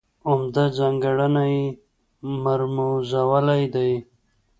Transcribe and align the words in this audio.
عمده 0.29 0.65
ځانګړنه 0.77 1.43
یې 1.53 1.65
مرموزوالی 2.43 3.63
دی. 3.73 3.91